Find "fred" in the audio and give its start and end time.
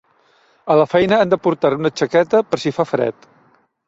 2.93-3.29